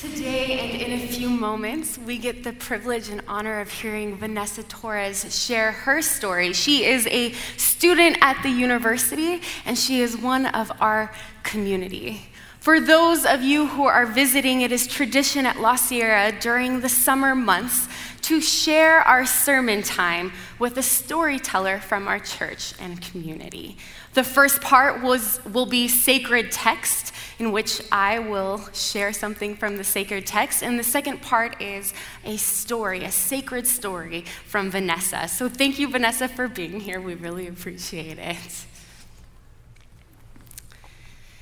[0.00, 4.68] Today and in a few moments, we get the privilege and honor of hearing Vanesa
[4.68, 6.52] Torres share her story.
[6.52, 11.10] She is a student at the university and she is one of our
[11.44, 12.26] community.
[12.66, 16.88] For those of you who are visiting, it is tradition at La Sierra during the
[16.88, 17.86] summer months
[18.22, 23.76] to share our sermon time with a storyteller from our church and community.
[24.14, 29.76] The first part was, will be sacred text, in which I will share something from
[29.76, 30.64] the sacred text.
[30.64, 31.94] And the second part is
[32.24, 35.28] a story, a sacred story from Vanesa.
[35.28, 37.00] So thank you, Vanesa, for being here.
[37.00, 38.66] We really appreciate it.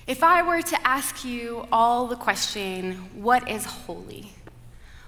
[0.07, 4.33] If I were to ask you all the question, what is holy?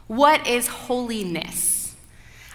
[0.07, 1.95] What is holiness?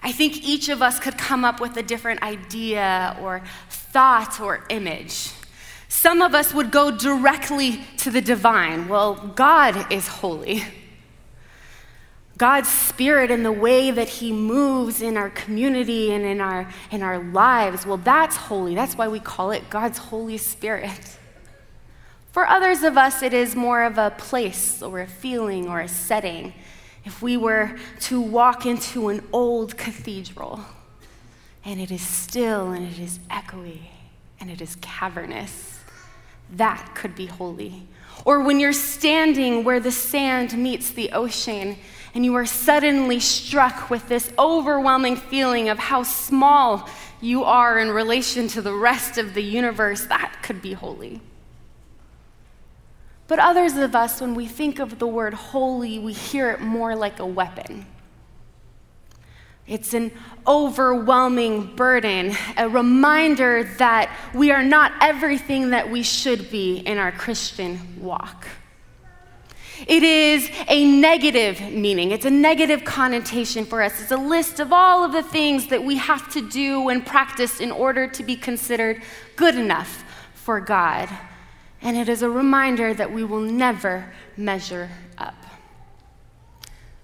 [0.01, 4.65] I think each of us could come up with a different idea or thought or
[4.69, 5.29] image.
[5.87, 8.87] Some of us would go directly to the divine.
[8.87, 10.63] Well, God is holy.
[12.37, 17.03] God's spirit and the way that he moves in our community and in our, in
[17.03, 18.73] our lives, well, that's holy.
[18.73, 21.19] That's why we call it God's Holy Spirit.
[22.31, 25.87] For others of us, it is more of a place or a feeling or a
[25.87, 26.53] setting.
[27.03, 30.61] If we were to walk into an old cathedral
[31.65, 33.79] and it is still and it is echoey
[34.39, 35.79] and it is cavernous,
[36.53, 37.87] that could be holy.
[38.23, 41.75] Or when you're standing where the sand meets the ocean
[42.13, 46.87] and you are suddenly struck with this overwhelming feeling of how small
[47.19, 51.19] you are in relation to the rest of the universe, that could be holy.
[53.31, 56.97] But others of us, when we think of the word holy, we hear it more
[56.97, 57.85] like a weapon.
[59.65, 60.11] It's an
[60.45, 67.13] overwhelming burden, a reminder that we are not everything that we should be in our
[67.13, 68.49] Christian walk.
[69.87, 72.11] It is a negative meaning.
[72.11, 74.01] It's a negative connotation for us.
[74.01, 77.61] It's a list of all of the things that we have to do and practice
[77.61, 79.01] in order to be considered
[79.37, 80.03] good enough
[80.33, 81.07] for God.
[81.81, 85.35] And it is a reminder that we will never measure up.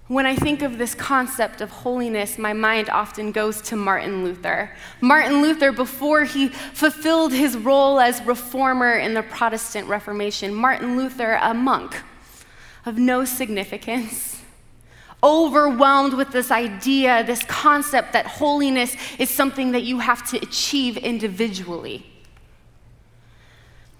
[0.08, 4.74] When I think of this concept of holiness, my mind often goes to Martin Luther.
[5.02, 11.38] Martin Luther, before he fulfilled his role as reformer in the Protestant Reformation, Martin Luther,
[11.42, 12.00] a monk
[12.86, 14.40] of no significance,
[15.22, 20.96] overwhelmed with this idea, this concept that holiness is something that you have to achieve
[20.96, 22.06] individually.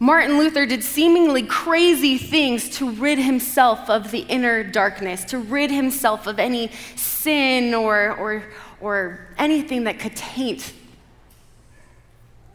[0.01, 5.73] Martin Luther did seemingly crazy things to rid himself of the inner darkness, to rid
[5.73, 8.45] himself of any sin or, or,
[8.81, 10.73] or anything that could taint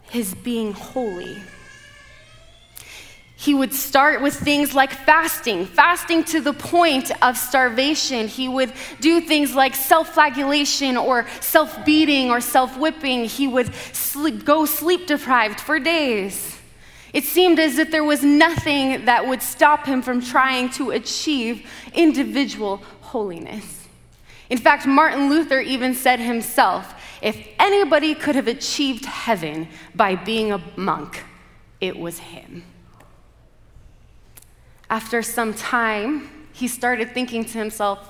[0.04, 1.36] his being holy.
[3.36, 8.26] He would start with things like fasting, fasting to the point of starvation.
[8.26, 13.26] He would do things like self flagellation or self beating or self whipping.
[13.26, 16.53] He would sleep, go sleep deprived for days.
[17.14, 21.64] It seemed as if there was nothing that would stop him from trying to achieve
[21.94, 23.86] individual holiness.
[24.50, 26.92] In fact, Martin Luther even said himself
[27.22, 31.22] if anybody could have achieved heaven by being a monk,
[31.80, 32.64] it was him.
[34.90, 38.06] After some time, he started thinking to himself,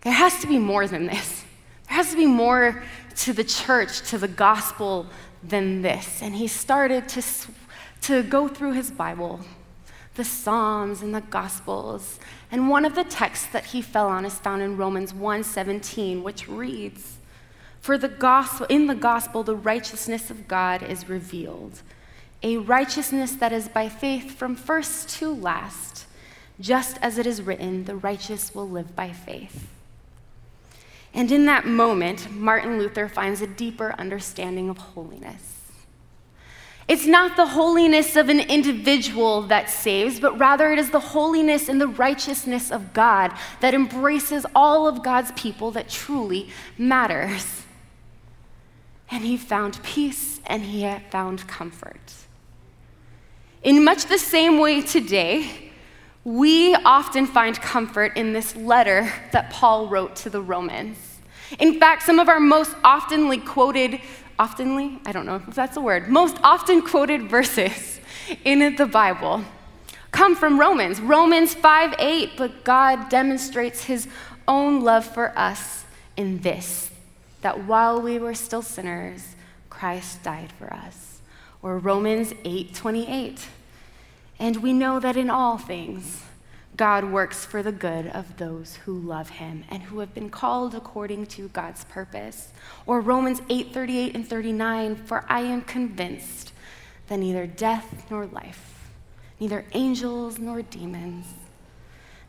[0.00, 1.44] there has to be more than this.
[1.88, 2.82] There has to be more
[3.16, 5.06] to the church, to the gospel
[5.42, 6.20] than this.
[6.22, 7.22] And he started to
[8.02, 9.40] to go through his Bible,
[10.14, 12.18] the Psalms and the Gospels.
[12.50, 16.48] And one of the texts that he fell on is found in Romans 1:17, which
[16.48, 17.18] reads,
[17.80, 21.82] "For the gospel in the gospel the righteousness of God is revealed,
[22.42, 26.06] a righteousness that is by faith from first to last,
[26.60, 29.68] just as it is written, the righteous will live by faith."
[31.14, 35.57] And in that moment, Martin Luther finds a deeper understanding of holiness.
[36.88, 41.68] It's not the holiness of an individual that saves, but rather it is the holiness
[41.68, 46.48] and the righteousness of God that embraces all of God's people that truly
[46.78, 47.62] matters.
[49.10, 52.00] And he found peace and he found comfort.
[53.62, 55.70] In much the same way today,
[56.24, 60.96] we often find comfort in this letter that Paul wrote to the Romans.
[61.58, 64.00] In fact, some of our most oftenly quoted
[64.38, 68.00] oftenly, I don't know if that's a word, most often quoted verses
[68.44, 69.44] in the Bible
[70.10, 71.00] come from Romans.
[71.00, 74.08] Romans 5 8, but God demonstrates his
[74.46, 75.84] own love for us
[76.16, 76.90] in this
[77.40, 79.36] that while we were still sinners,
[79.70, 81.20] Christ died for us.
[81.62, 83.46] Or Romans 8 28.
[84.40, 86.24] And we know that in all things,
[86.78, 90.76] God works for the good of those who love him and who have been called
[90.76, 92.52] according to God's purpose.
[92.86, 96.52] Or Romans 8 38 and 39, for I am convinced
[97.08, 98.90] that neither death nor life,
[99.40, 101.26] neither angels nor demons,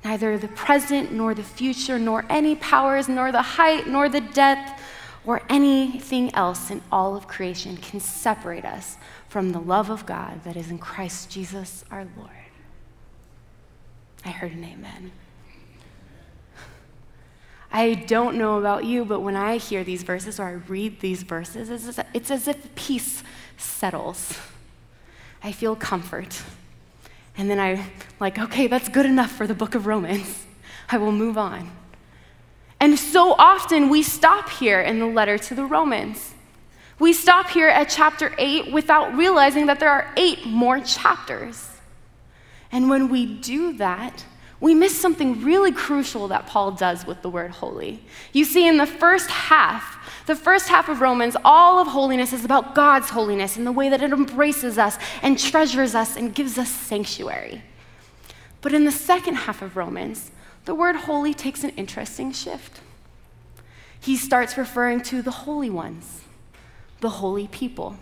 [0.04, 4.82] neither the present nor the future, nor any powers, nor the height, nor the depth,
[5.28, 8.98] or anything else in all of creation can separate us
[9.28, 12.39] from the love of God that is in Christ Jesus our Lord.
[14.26, 15.12] I heard an amen.
[17.72, 21.24] I don't know about you, but when I hear these verses or I read these
[21.24, 23.24] verses, it's as, it's as if peace
[23.58, 24.38] settles.
[25.44, 26.42] I feel comfort.
[27.38, 27.86] And then I'm
[28.20, 30.46] like, okay, that's good enough for the book of Romans.
[30.90, 31.72] I will move on.
[32.80, 36.34] And so often we stop here in the letter to the Romans.
[36.98, 41.66] We stop here at chapter 8 without realizing that there are eight more chapters.
[42.72, 44.26] And when we do that,
[44.62, 48.04] we miss something really crucial that Paul does with the word holy.
[48.34, 52.44] You see, in the first half, the first half of Romans, all of holiness is
[52.44, 56.58] about God's holiness and the way that it embraces us and treasures us and gives
[56.58, 57.64] us sanctuary.
[58.62, 60.32] But in the second half of Romans,
[60.66, 62.82] the word holy takes an interesting shift.
[64.00, 66.22] He starts referring to the holy ones,
[67.00, 67.98] the holy people.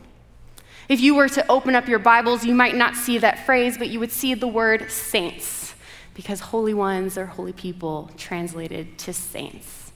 [0.90, 3.90] If you were to open up your Bibles, you might not see that phrase, but
[3.90, 5.76] you would see the word saints,
[6.14, 9.92] because holy ones or holy people translated to saints.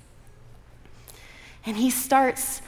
[1.65, 2.61] And he starts,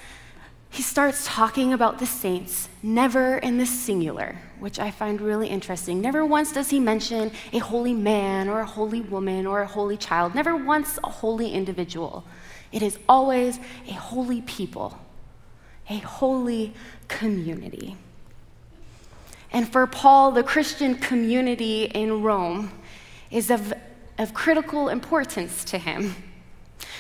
[0.70, 6.00] he starts talking about the saints, never in the singular, which I find really interesting.
[6.00, 9.98] Never once does he mention a holy man or a holy woman or a holy
[9.98, 12.24] child, never once a holy individual.
[12.72, 14.98] It is always a holy people,
[15.90, 16.74] a holy
[17.10, 17.98] community.
[19.54, 22.72] And for Paul, the Christian community in Rome
[23.30, 23.72] is of,
[24.18, 26.16] of critical importance to him.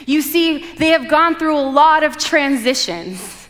[0.06, 3.48] You see, they have gone through a lot of transitions.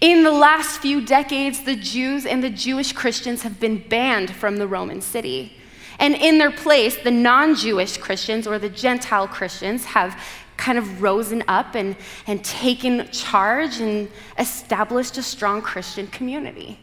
[0.00, 4.56] In the last few decades, the Jews and the Jewish Christians have been banned from
[4.56, 5.52] the Roman city.
[5.98, 10.20] And in their place, the non Jewish Christians or the Gentile Christians have
[10.56, 16.78] kind of risen up and, and taken charge and established a strong Christian community.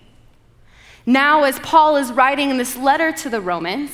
[1.05, 3.91] Now, as Paul is writing this letter to the Romans,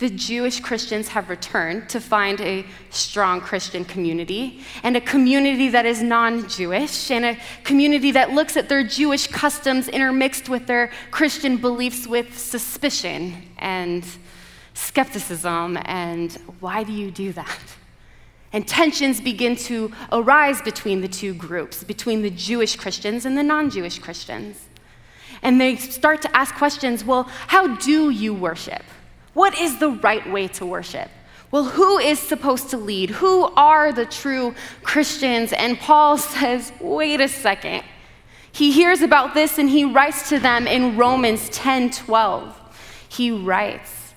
[0.00, 5.84] the Jewish Christians have returned to find a strong Christian community and a community that
[5.84, 10.90] is non Jewish and a community that looks at their Jewish customs intermixed with their
[11.10, 14.06] Christian beliefs with suspicion and
[14.72, 15.76] skepticism.
[15.84, 17.60] And why do you do that?
[18.54, 23.42] And tensions begin to arise between the two groups, between the Jewish Christians and the
[23.42, 24.69] non Jewish Christians.
[25.42, 28.82] And they start to ask questions well, how do you worship?
[29.34, 31.08] What is the right way to worship?
[31.50, 33.10] Well, who is supposed to lead?
[33.10, 35.52] Who are the true Christians?
[35.52, 37.84] And Paul says, wait a second.
[38.52, 42.56] He hears about this and he writes to them in Romans 10 12.
[43.08, 44.14] He writes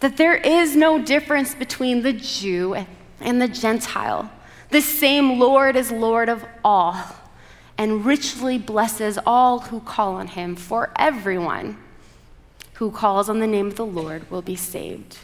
[0.00, 2.86] that there is no difference between the Jew
[3.20, 4.30] and the Gentile.
[4.70, 6.94] The same Lord is Lord of all
[7.78, 11.78] and richly blesses all who call on him, for everyone
[12.74, 15.18] who calls on the name of the Lord will be saved.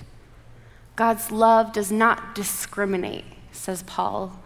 [0.97, 4.39] God's love does not discriminate, says Paul.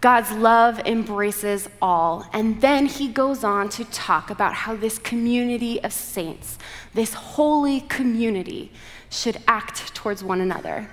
[0.00, 2.28] God's love embraces all.
[2.32, 6.58] And then he goes on to talk about how this community of saints,
[6.94, 8.70] this holy community,
[9.10, 10.88] should act towards one another.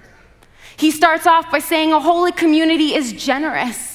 [0.78, 3.93] He starts off by saying a holy community is generous.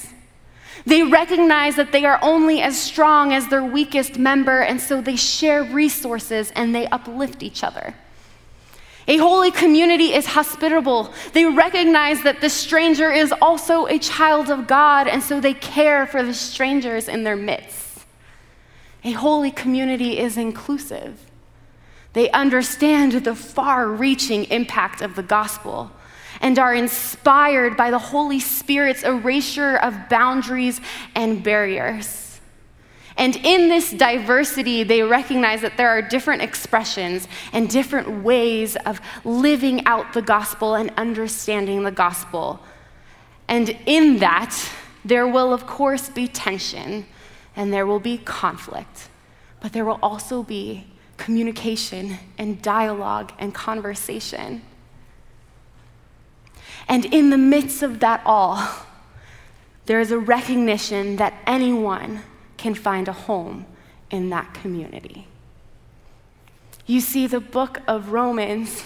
[0.85, 5.15] They recognize that they are only as strong as their weakest member, and so they
[5.15, 7.95] share resources and they uplift each other.
[9.07, 11.11] A holy community is hospitable.
[11.33, 16.05] They recognize that the stranger is also a child of God, and so they care
[16.05, 18.05] for the strangers in their midst.
[19.03, 21.25] A holy community is inclusive.
[22.13, 25.91] They understand the far reaching impact of the gospel
[26.41, 30.79] and are inspired by the Holy Spirit's erasure of boundaries
[31.15, 32.29] and barriers.
[33.17, 39.01] And in this diversity, they recognize that there are different expressions and different ways of
[39.25, 42.61] living out the gospel and understanding the gospel.
[43.49, 44.57] And in that,
[45.03, 47.05] there will, of course, be tension
[47.57, 49.09] and there will be conflict,
[49.59, 54.61] but there will also be communication and dialogue and conversation.
[56.89, 58.67] And in the midst of that all,
[59.85, 62.23] there is a recognition that anyone
[62.57, 63.65] can find a home
[64.11, 65.27] in that community.
[66.85, 68.83] You see, the book of Romans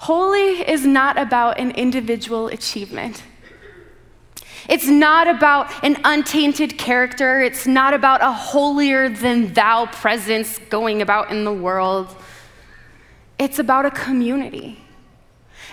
[0.00, 3.22] Holy is not about an individual achievement.
[4.68, 7.40] It's not about an untainted character.
[7.40, 12.14] It's not about a holier than thou presence going about in the world.
[13.38, 14.78] It's about a community.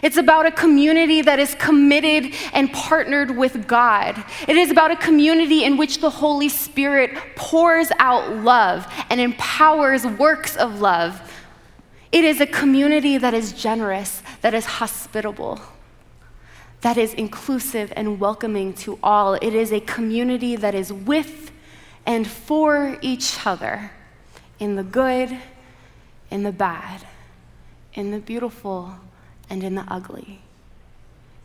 [0.05, 4.23] It's about a community that is committed and partnered with God.
[4.47, 10.05] It is about a community in which the Holy Spirit pours out love and empowers
[10.05, 11.19] works of love.
[12.11, 15.59] It is a community that is generous, that is hospitable,
[16.81, 19.33] that is inclusive and welcoming to all.
[19.33, 21.51] It is a community that is with
[22.05, 23.89] and for each other
[24.59, 25.35] in the good,
[26.29, 27.07] in the bad,
[27.95, 28.99] in the beautiful,
[29.49, 30.41] and in the ugly.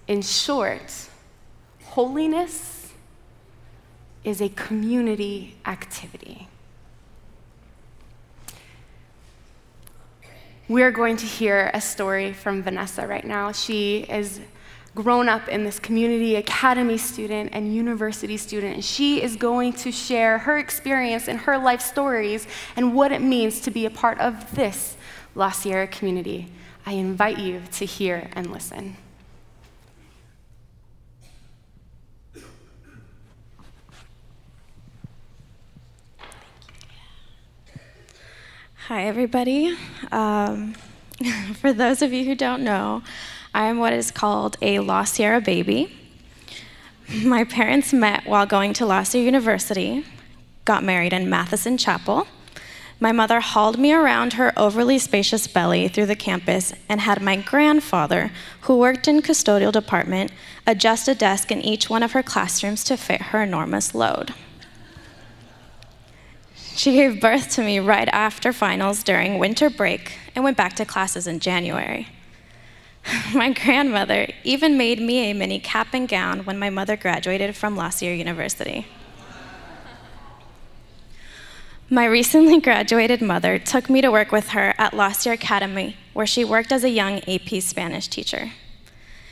[0.09, 1.09] In short,
[1.85, 2.93] holiness
[4.25, 6.49] is a community activity.
[10.69, 13.51] We're going to hear a story from Vanesa right now.
[13.51, 14.41] She is
[14.95, 19.93] grown up in this community academy student and university student, and she is going to
[19.93, 24.19] share her experience and her life stories and what it means to be a part
[24.21, 24.97] of this
[25.35, 26.53] La Sierra community.
[26.87, 28.97] I invite you to hear and listen.
[38.87, 39.77] Hi, everybody.
[40.11, 40.75] Um,
[41.61, 43.03] for those of you who don't know,
[43.55, 45.97] I am what is called a La Sierra baby.
[47.23, 50.05] My parents met while going to La Sierra University,
[50.65, 52.27] got married in Matheson Chapel.
[53.03, 57.37] My mother hauled me around her overly spacious belly through the campus and had my
[57.37, 58.31] grandfather,
[58.63, 60.33] who worked in custodial department,
[60.67, 64.35] adjust a desk in each one of her classrooms to fit her enormous load.
[66.77, 70.85] She gave birth to me right after finals during winter break and went back to
[70.85, 72.09] classes in January.
[73.35, 77.77] My grandmother even made me a mini cap and gown when my mother graduated from
[77.77, 78.87] La Sierra University.
[81.93, 86.25] My recently graduated mother took me to work with her at La Sierra Academy, where
[86.25, 88.53] she worked as a young AP Spanish teacher.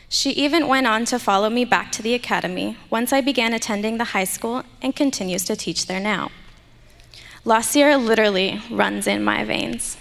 [0.09, 3.99] She even went on to follow me back to the academy once I began attending
[3.99, 6.33] the high school and continues to teach there now.
[7.45, 9.97] La Sierra literally runs in my veins.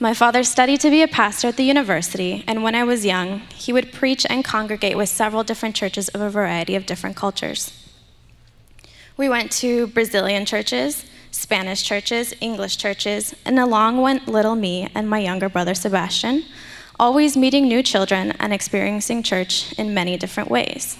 [0.00, 3.42] My father studied to be a pastor at the university, and when I was young,
[3.54, 7.83] he would preach and congregate with several different churches of a variety of different cultures.
[9.16, 15.08] We went to Brazilian churches, Spanish churches, English churches, and along went little me and
[15.08, 16.44] my younger brother Sebastian,
[16.98, 20.96] always meeting new children and experiencing church in many different ways.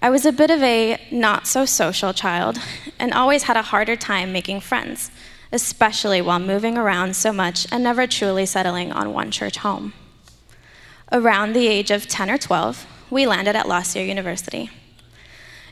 [0.00, 2.58] I was a bit of a not so social child
[2.98, 5.10] and always had a harder time making friends
[5.52, 9.92] especially while moving around so much and never truly settling on one church home.
[11.12, 14.70] Around the age of 10 or 12, we landed at La Sierra University.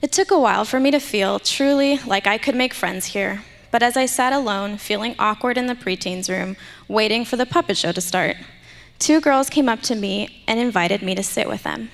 [0.05, 3.43] It took a while for me to feel truly like I could make friends here,
[3.71, 6.59] but as I sat alone, feeling awkward in the preteens room,
[6.89, 8.37] waiting for the puppet show to start,
[8.99, 11.89] two girls came up to me and invited me to sit with them.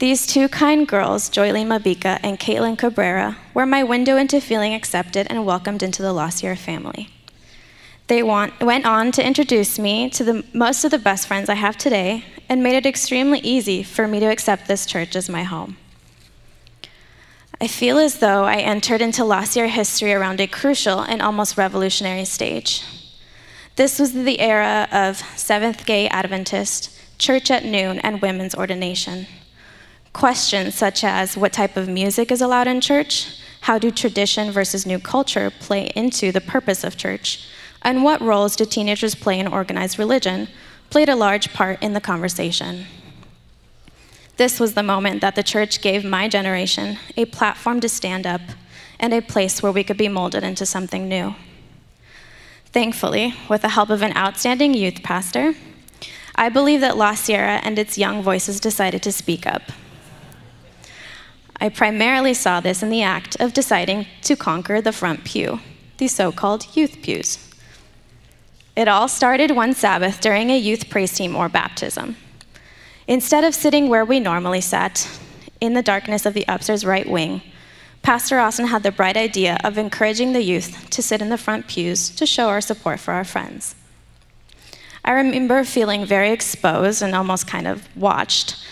[0.00, 5.28] These two kind girls, Joylene Mabika and Caitlin Cabrera, were my window into feeling accepted
[5.30, 7.08] and welcomed into the La Sierra family.
[8.08, 11.54] They want, went on to introduce me to the, most of the best friends I
[11.54, 15.44] have today and made it extremely easy for me to accept this church as my
[15.44, 15.76] home.
[17.62, 21.58] I feel as though I entered into La Sierra history around a crucial and almost
[21.58, 22.82] revolutionary stage.
[23.76, 29.26] This was the era of Seventh day Adventist, church at noon, and women's ordination.
[30.14, 34.86] Questions such as what type of music is allowed in church, how do tradition versus
[34.86, 37.46] new culture play into the purpose of church,
[37.82, 40.48] and what roles do teenagers play in organized religion
[40.88, 42.86] played a large part in the conversation.
[44.40, 48.40] This was the moment that the church gave my generation a platform to stand up
[48.98, 51.34] and a place where we could be molded into something new.
[52.72, 55.52] Thankfully, with the help of an outstanding youth pastor,
[56.36, 59.72] I believe that La Sierra and its young voices decided to speak up.
[61.60, 65.60] I primarily saw this in the act of deciding to conquer the front pew,
[65.98, 67.46] the so called youth pews.
[68.74, 72.16] It all started one Sabbath during a youth praise team or baptism.
[73.10, 75.10] Instead of sitting where we normally sat,
[75.60, 77.42] in the darkness of the upstairs right wing,
[78.02, 81.66] Pastor Austin had the bright idea of encouraging the youth to sit in the front
[81.66, 83.74] pews to show our support for our friends.
[85.04, 88.64] I remember feeling very exposed and almost kind of watched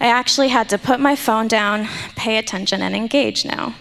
[0.00, 3.76] I actually had to put my phone down, pay attention, and engage now.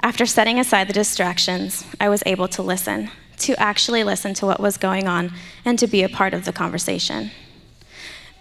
[0.00, 4.60] After setting aside the distractions, I was able to listen to actually listen to what
[4.60, 5.32] was going on
[5.64, 7.32] and to be a part of the conversation.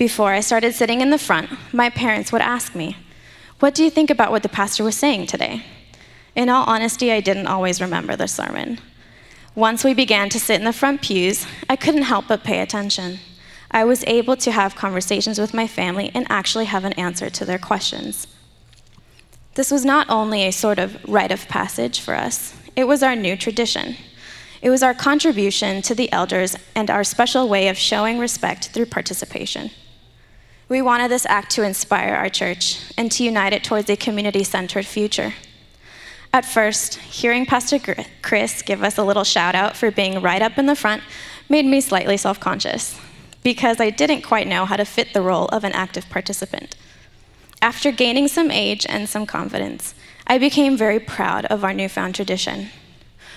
[0.01, 2.97] Before I started sitting in the front, my parents would ask me,
[3.59, 5.63] What do you think about what the pastor was saying today?
[6.35, 8.79] In all honesty, I didn't always remember the sermon.
[9.53, 13.19] Once we began to sit in the front pews, I couldn't help but pay attention.
[13.69, 17.45] I was able to have conversations with my family and actually have an answer to
[17.45, 18.25] their questions.
[19.53, 23.15] This was not only a sort of rite of passage for us, it was our
[23.15, 23.97] new tradition.
[24.63, 28.87] It was our contribution to the elders and our special way of showing respect through
[28.87, 29.69] participation.
[30.71, 34.45] We wanted this act to inspire our church and to unite it towards a community
[34.45, 35.33] centered future.
[36.31, 37.77] At first, hearing Pastor
[38.21, 41.03] Chris give us a little shout out for being right up in the front
[41.49, 42.97] made me slightly self conscious
[43.43, 46.77] because I didn't quite know how to fit the role of an active participant.
[47.61, 49.93] After gaining some age and some confidence,
[50.25, 52.69] I became very proud of our newfound tradition.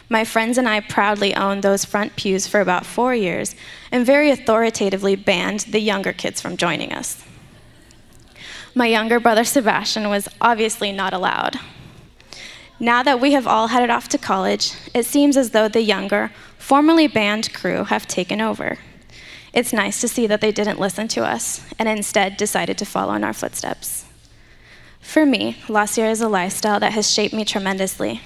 [0.09, 3.55] My friends and I proudly owned those front pews for about four years
[3.91, 7.25] and very authoritatively banned the younger kids from joining us.
[8.75, 11.59] My younger brother Sebastian was obviously not allowed.
[12.81, 16.33] Now that we have all headed off to college, it seems as though the younger,
[16.59, 18.79] formerly banned crew have taken over.
[19.53, 23.15] It's nice to see that they didn't listen to us and instead decided to follow
[23.15, 24.05] in our footsteps.
[25.01, 28.21] For me, La Sierra is a lifestyle that has shaped me tremendously.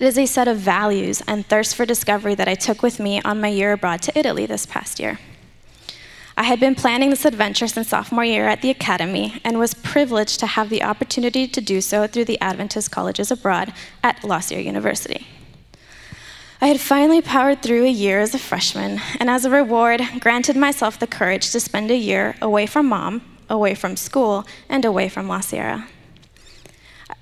[0.00, 3.20] It is a set of values and thirst for discovery that I took with me
[3.22, 5.18] on my year abroad to Italy this past year.
[6.38, 10.40] I had been planning this adventure since sophomore year at the Academy and was privileged
[10.40, 14.64] to have the opportunity to do so through the Adventist Colleges Abroad at La Sierra
[14.64, 15.26] University.
[16.62, 20.56] I had finally powered through a year as a freshman, and as a reward, granted
[20.56, 25.10] myself the courage to spend a year away from mom, away from school, and away
[25.10, 25.88] from La Sierra.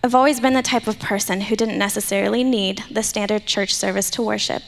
[0.05, 4.11] I've always been the type of person who didn't necessarily need the standard church service
[4.11, 4.63] to worship,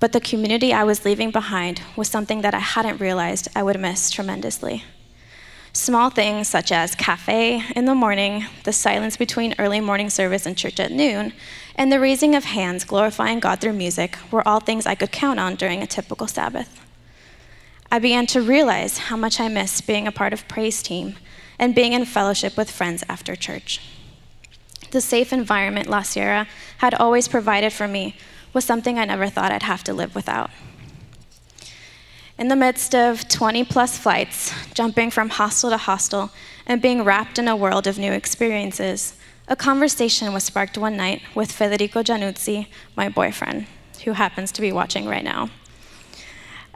[0.00, 3.78] but the community I was leaving behind was something that I hadn't realized I would
[3.78, 4.82] miss tremendously.
[5.72, 10.56] Small things such as cafe in the morning, the silence between early morning service and
[10.56, 11.34] church at noon,
[11.76, 15.38] and the raising of hands glorifying God through music were all things I could count
[15.38, 16.84] on during a typical Sabbath.
[17.92, 21.14] I began to realize how much I missed being a part of praise team
[21.60, 23.80] and being in fellowship with friends after church.
[24.90, 26.46] The safe environment La Sierra
[26.78, 28.16] had always provided for me
[28.52, 30.50] was something I never thought I'd have to live without.
[32.38, 36.30] In the midst of 20 plus flights, jumping from hostel to hostel,
[36.66, 39.14] and being wrapped in a world of new experiences,
[39.48, 43.66] a conversation was sparked one night with Federico Giannuzzi, my boyfriend,
[44.04, 45.50] who happens to be watching right now.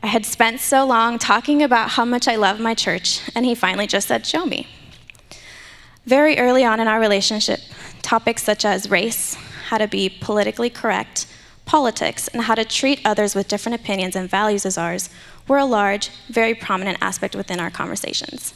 [0.02, 3.54] I had spent so long talking about how much I love my church, and he
[3.54, 4.66] finally just said, Show me.
[6.06, 7.60] Very early on in our relationship,
[8.12, 9.38] topics such as race,
[9.70, 11.26] how to be politically correct,
[11.64, 15.08] politics, and how to treat others with different opinions and values as ours
[15.48, 18.52] were a large, very prominent aspect within our conversations.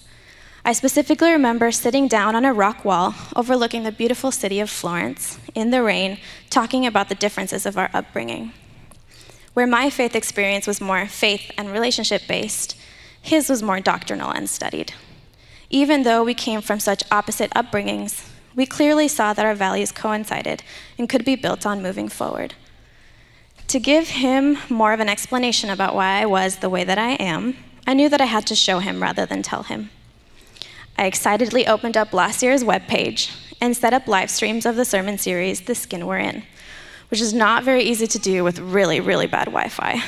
[0.63, 5.39] I specifically remember sitting down on a rock wall overlooking the beautiful city of Florence
[5.55, 6.19] in the rain,
[6.51, 8.53] talking about the differences of our upbringing.
[9.55, 12.77] Where my faith experience was more faith and relationship based,
[13.23, 14.93] his was more doctrinal and studied.
[15.71, 20.63] Even though we came from such opposite upbringings, we clearly saw that our values coincided
[20.99, 22.55] and could be built on moving forward.
[23.69, 27.11] To give him more of an explanation about why I was the way that I
[27.13, 29.91] am, I knew that I had to show him rather than tell him.
[30.97, 35.19] I excitedly opened up last year's webpage and set up live streams of the sermon
[35.19, 36.43] series, The Skin We're In,
[37.11, 40.03] which is not very easy to do with really, really bad Wi Fi.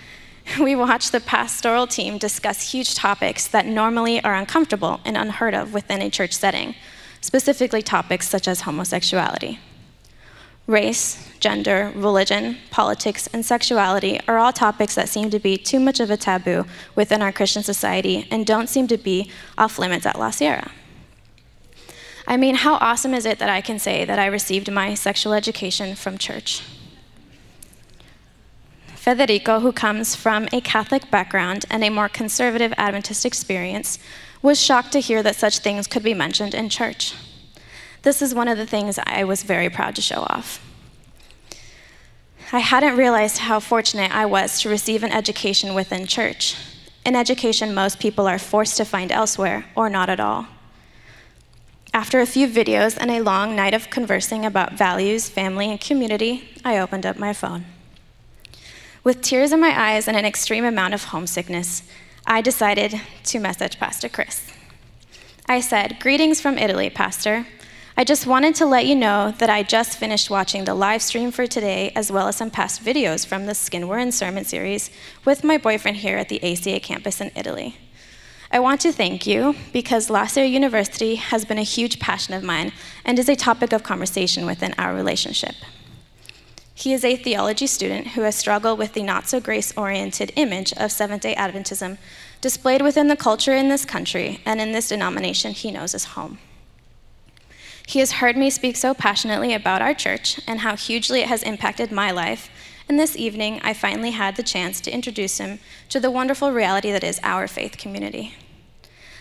[0.60, 5.74] we watched the pastoral team discuss huge topics that normally are uncomfortable and unheard of
[5.74, 6.74] within a church setting,
[7.22, 9.58] specifically topics such as homosexuality.
[10.66, 15.98] Race, gender, religion, politics, and sexuality are all topics that seem to be too much
[15.98, 20.18] of a taboo within our Christian society and don't seem to be off limits at
[20.18, 20.70] La Sierra.
[22.26, 25.32] I mean, how awesome is it that I can say that I received my sexual
[25.32, 26.62] education from church?
[28.94, 33.98] Federico, who comes from a Catholic background and a more conservative Adventist experience,
[34.42, 37.14] was shocked to hear that such things could be mentioned in church.
[38.02, 40.60] This is one of the things I was very proud to show off.
[42.52, 46.56] I hadn't realized how fortunate I was to receive an education within church,
[47.04, 50.46] an education most people are forced to find elsewhere or not at all.
[51.94, 56.48] After a few videos and a long night of conversing about values, family, and community,
[56.64, 57.66] I opened up my phone.
[59.04, 61.82] With tears in my eyes and an extreme amount of homesickness,
[62.26, 64.50] I decided to message Pastor Chris.
[65.48, 67.46] I said, Greetings from Italy, Pastor.
[67.96, 71.32] I just wanted to let you know that I just finished watching the live stream
[71.32, 74.90] for today, as well as some past videos from the Skin We're In Sermon series
[75.24, 77.76] with my boyfriend here at the ACA campus in Italy.
[78.52, 82.44] I want to thank you because La Sierra University has been a huge passion of
[82.44, 82.72] mine
[83.04, 85.56] and is a topic of conversation within our relationship.
[86.82, 90.72] He is a theology student who has struggled with the not so grace oriented image
[90.72, 91.96] of Seventh day Adventism
[92.40, 96.40] displayed within the culture in this country and in this denomination he knows as home.
[97.86, 101.44] He has heard me speak so passionately about our church and how hugely it has
[101.44, 102.50] impacted my life,
[102.88, 106.90] and this evening I finally had the chance to introduce him to the wonderful reality
[106.90, 108.34] that is our faith community.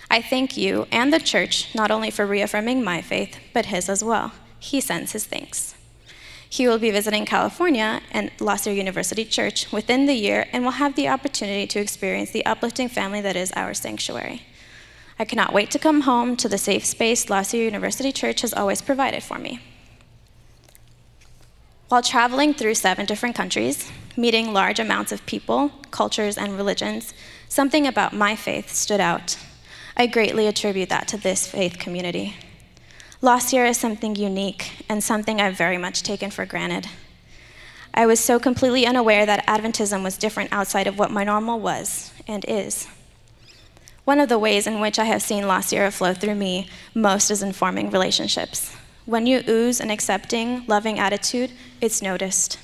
[0.09, 4.03] I thank you and the church not only for reaffirming my faith, but his as
[4.03, 4.31] well.
[4.57, 5.75] He sends his thanks.
[6.51, 10.71] He will be visiting California and La Sierra University Church within the year and will
[10.71, 14.41] have the opportunity to experience the uplifting family that is our sanctuary.
[15.17, 18.53] I cannot wait to come home to the safe space La Sierra University Church has
[18.53, 19.61] always provided for me.
[21.87, 27.13] While traveling through seven different countries, meeting large amounts of people, cultures, and religions,
[27.47, 29.37] something about my faith stood out.
[29.95, 32.35] I greatly attribute that to this faith community.
[33.23, 36.87] La Sierra is something unique and something I've very much taken for granted.
[37.93, 42.11] I was so completely unaware that Adventism was different outside of what my normal was
[42.27, 42.87] and is.
[44.05, 47.29] One of the ways in which I have seen La Sierra flow through me most
[47.29, 48.75] is in forming relationships.
[49.05, 52.57] When you ooze an accepting, loving attitude, it's noticed.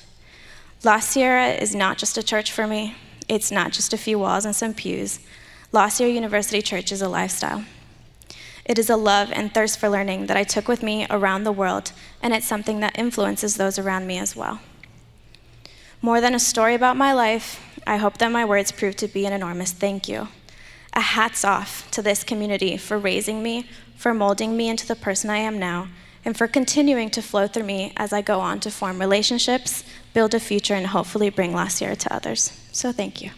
[0.82, 2.96] La Sierra is not just a church for me,
[3.28, 5.20] it's not just a few walls and some pews.
[5.70, 7.64] La Sierra University Church is a lifestyle.
[8.68, 11.52] It is a love and thirst for learning that I took with me around the
[11.52, 14.60] world, and it's something that influences those around me as well.
[16.02, 19.24] More than a story about my life, I hope that my words prove to be
[19.24, 20.28] an enormous thank you
[20.94, 25.30] a hats off to this community for raising me, for molding me into the person
[25.30, 25.88] I am now,
[26.24, 30.34] and for continuing to flow through me as I go on to form relationships, build
[30.34, 32.58] a future, and hopefully bring La Sierra to others.
[32.72, 33.30] So thank you.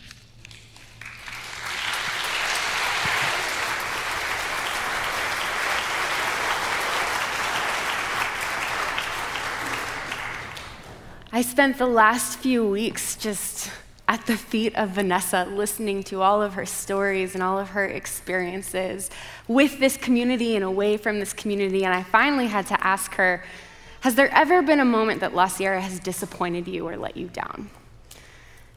[11.41, 13.71] I spent the last few weeks just
[14.07, 17.87] at the feet of Vanesa, listening to all of her stories and all of her
[17.87, 19.09] experiences
[19.49, 21.83] with this community and away from this community.
[21.83, 23.43] And I finally had to ask her
[24.01, 27.29] Has there ever been a moment that La Sierra has disappointed you or let you
[27.29, 27.71] down?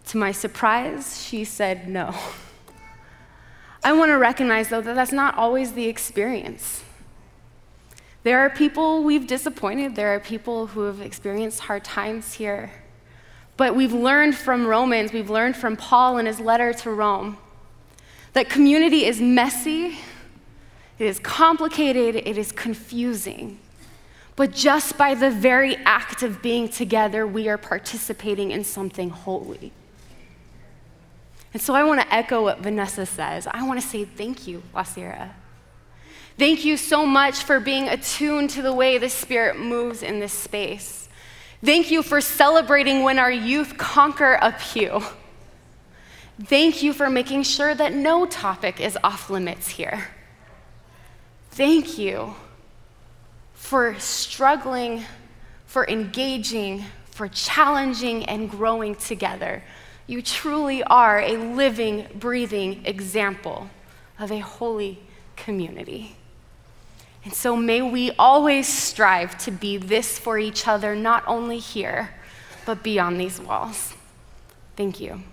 [0.06, 2.16] To my surprise, she said no.
[3.84, 6.82] I want to recognize, though, that that's not always the experience.
[8.24, 12.72] There are people we've disappointed, there are people who have experienced hard times here.
[13.58, 17.38] But we've learned from Romans, we've learned from Paul in his letter to Rome,
[18.32, 19.98] that community is messy,
[20.98, 23.60] it is complicated, it is confusing.
[24.36, 29.72] But just by the very act of being together, we are participating in something holy.
[31.54, 33.48] And so I want to echo what Vanesa says.
[33.52, 35.36] I want to say thank you, La Sierra.
[36.38, 40.34] Thank you so much for being attuned to the way the Spirit moves in this
[40.34, 41.08] space.
[41.64, 45.04] Thank you for celebrating when our youth conquer a pew.
[46.44, 50.08] Thank you for making sure that no topic is off limits here.
[51.52, 52.34] Thank you
[53.54, 55.04] for struggling,
[55.68, 59.64] for engaging, for challenging and growing together.
[60.08, 63.70] You truly are a living, breathing example
[64.18, 65.00] of a holy
[65.36, 66.18] community.
[67.24, 72.10] And so may we always strive to be this for each other, not only here,
[72.66, 73.94] but beyond these walls.
[74.76, 75.24] Thank you.